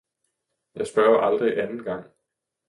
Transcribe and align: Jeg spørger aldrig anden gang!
Jeg 0.75 0.87
spørger 0.87 1.19
aldrig 1.21 1.61
anden 1.63 1.83
gang! 1.83 2.05